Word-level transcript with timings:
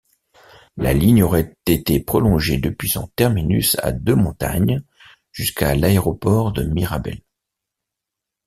La 0.77 0.93
ligne 0.95 1.21
aurait 1.21 1.55
été 1.67 1.99
prolongée 1.99 2.57
depuis 2.57 2.89
son 2.89 3.05
terminus 3.09 3.77
à 3.83 3.91
Deux-Montagnes 3.91 4.81
jusqu'à 5.31 5.75
l’aéroport 5.75 6.51
de 6.53 6.63
Mirabel. 6.63 7.21